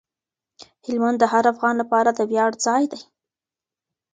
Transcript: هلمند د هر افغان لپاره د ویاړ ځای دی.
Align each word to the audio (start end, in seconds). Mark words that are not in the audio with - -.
هلمند 0.85 1.17
د 1.19 1.23
هر 1.33 1.43
افغان 1.53 1.75
لپاره 1.81 2.09
د 2.13 2.19
ویاړ 2.29 2.51
ځای 2.65 2.83
دی. 2.91 3.01